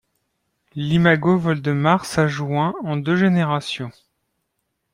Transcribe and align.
L'imago 0.73 1.37
vole 1.37 1.61
de 1.61 1.73
mars 1.73 2.17
à 2.17 2.25
juin, 2.25 2.73
en 2.83 2.97
deux 2.97 3.15
générations. 3.15 3.91